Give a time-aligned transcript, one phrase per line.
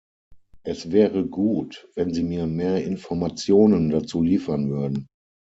[0.63, 5.05] Es wäre gut, wenn Sie mir mehr Informationen dazu liefern würden.